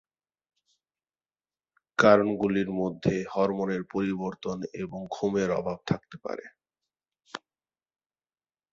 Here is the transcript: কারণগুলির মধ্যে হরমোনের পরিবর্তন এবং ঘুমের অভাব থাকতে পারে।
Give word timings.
কারণগুলির 1.99 2.69
মধ্যে 2.71 3.15
হরমোনের 3.33 3.81
পরিবর্তন 3.93 4.57
এবং 4.73 4.99
ঘুমের 5.11 5.49
অভাব 5.51 5.77
থাকতে 5.87 6.15
পারে। 6.17 6.45